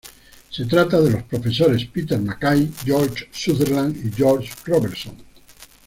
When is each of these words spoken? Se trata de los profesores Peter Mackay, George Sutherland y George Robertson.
Se 0.49 0.65
trata 0.65 0.99
de 0.99 1.11
los 1.11 1.21
profesores 1.21 1.85
Peter 1.85 2.19
Mackay, 2.19 2.71
George 2.85 3.27
Sutherland 3.31 4.03
y 4.03 4.11
George 4.11 4.49
Robertson. 4.65 5.15